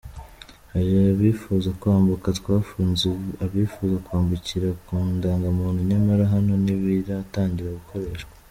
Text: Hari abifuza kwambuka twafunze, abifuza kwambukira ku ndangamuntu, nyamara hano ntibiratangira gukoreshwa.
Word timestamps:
Hari 0.73 0.91
abifuza 1.13 1.69
kwambuka 1.79 2.27
twafunze, 2.39 3.05
abifuza 3.45 3.95
kwambukira 4.05 4.69
ku 4.85 4.93
ndangamuntu, 5.15 5.79
nyamara 5.89 6.23
hano 6.33 6.51
ntibiratangira 6.63 7.69
gukoreshwa. 7.79 8.31